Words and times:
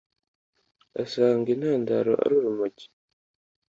asanga 1.03 1.47
intandaro 1.55 2.11
ari 2.23 2.33
urumogi 2.39 2.85